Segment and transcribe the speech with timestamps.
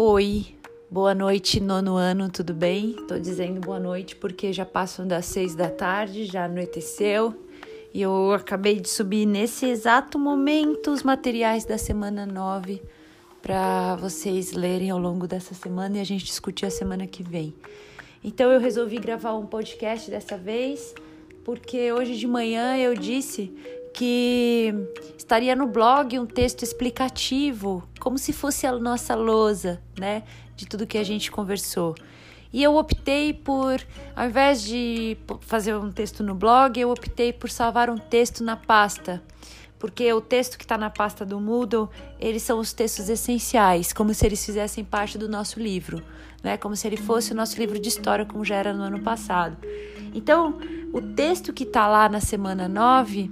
[0.00, 0.46] Oi,
[0.88, 2.94] boa noite, nono ano, tudo bem?
[3.08, 7.34] Tô dizendo boa noite porque já passam das seis da tarde, já anoiteceu
[7.92, 12.80] e eu acabei de subir nesse exato momento os materiais da semana nove
[13.42, 17.52] para vocês lerem ao longo dessa semana e a gente discutir a semana que vem.
[18.22, 20.94] Então eu resolvi gravar um podcast dessa vez
[21.44, 23.52] porque hoje de manhã eu disse
[23.92, 24.72] que
[25.16, 30.22] estaria no blog um texto explicativo, como se fosse a nossa lousa, né,
[30.56, 31.94] de tudo que a gente conversou.
[32.50, 37.50] E eu optei por, ao invés de fazer um texto no blog, eu optei por
[37.50, 39.22] salvar um texto na pasta.
[39.78, 44.14] Porque o texto que está na pasta do Moodle, eles são os textos essenciais, como
[44.14, 46.02] se eles fizessem parte do nosso livro,
[46.42, 46.56] né?
[46.56, 49.54] Como se ele fosse o nosso livro de história, como já era no ano passado.
[50.14, 50.58] Então,
[50.94, 53.30] o texto que está lá na semana 9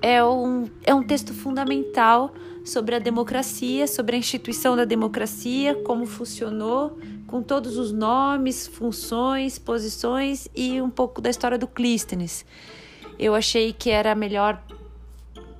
[0.00, 2.32] é um, é um texto fundamental
[2.64, 9.58] sobre a democracia, sobre a instituição da democracia, como funcionou, com todos os nomes, funções,
[9.58, 12.46] posições e um pouco da história do Clístenes.
[13.18, 14.60] Eu achei que era melhor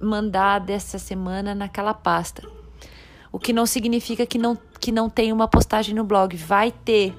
[0.00, 2.42] mandar dessa semana naquela pasta.
[3.30, 6.36] O que não significa que não, que não tem uma postagem no blog.
[6.36, 7.14] Vai ter.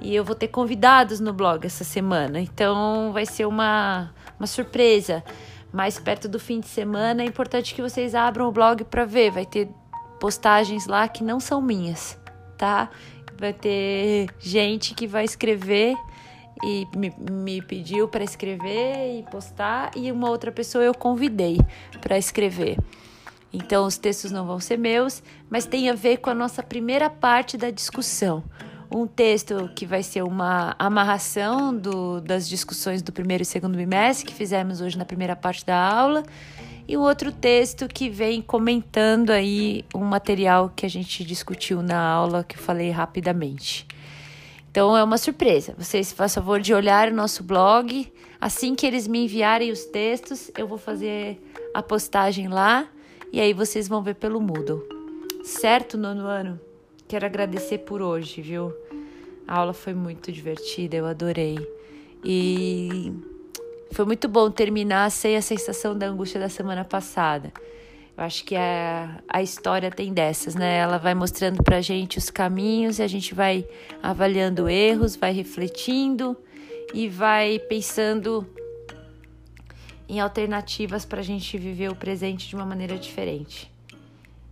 [0.00, 2.40] E eu vou ter convidados no blog essa semana.
[2.40, 5.24] Então vai ser uma, uma surpresa
[5.74, 9.32] mais perto do fim de semana, é importante que vocês abram o blog para ver.
[9.32, 9.68] Vai ter
[10.20, 12.16] postagens lá que não são minhas,
[12.56, 12.88] tá?
[13.36, 15.96] Vai ter gente que vai escrever
[16.62, 21.58] e me, me pediu para escrever e postar, e uma outra pessoa eu convidei
[22.00, 22.78] para escrever.
[23.52, 27.10] Então, os textos não vão ser meus, mas tem a ver com a nossa primeira
[27.10, 28.44] parte da discussão
[28.94, 34.24] um texto que vai ser uma amarração do, das discussões do primeiro e segundo bimestre
[34.24, 36.22] que fizemos hoje na primeira parte da aula
[36.86, 41.98] e um outro texto que vem comentando aí um material que a gente discutiu na
[41.98, 43.84] aula que eu falei rapidamente.
[44.70, 45.74] Então é uma surpresa.
[45.76, 48.12] Vocês façam favor de olhar o nosso blog.
[48.40, 51.42] Assim que eles me enviarem os textos, eu vou fazer
[51.72, 52.86] a postagem lá
[53.32, 54.86] e aí vocês vão ver pelo Moodle.
[55.42, 56.60] Certo, nono ano?
[57.08, 58.72] Quero agradecer por hoje, viu?
[59.46, 61.58] A aula foi muito divertida, eu adorei.
[62.24, 63.12] E
[63.92, 67.52] foi muito bom terminar sem a sensação da angústia da semana passada.
[68.16, 70.78] Eu acho que a, a história tem dessas, né?
[70.78, 73.66] Ela vai mostrando pra gente os caminhos e a gente vai
[74.02, 76.36] avaliando erros, vai refletindo
[76.94, 78.46] e vai pensando
[80.08, 83.70] em alternativas para a gente viver o presente de uma maneira diferente.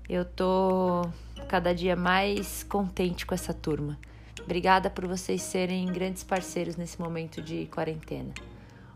[0.09, 1.03] Eu tô
[1.49, 3.99] cada dia mais contente com essa turma.
[4.45, 8.33] Obrigada por vocês serem grandes parceiros nesse momento de quarentena.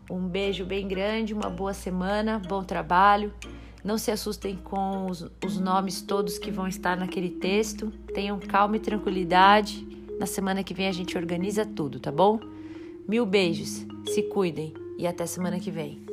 [0.09, 3.33] Um beijo bem grande, uma boa semana, bom trabalho.
[3.83, 7.91] Não se assustem com os, os nomes todos que vão estar naquele texto.
[8.13, 9.85] Tenham calma e tranquilidade.
[10.19, 12.39] Na semana que vem a gente organiza tudo, tá bom?
[13.07, 16.06] Mil beijos, se cuidem e até semana que vem.